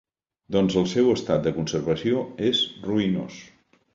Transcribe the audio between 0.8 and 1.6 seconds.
seu estat de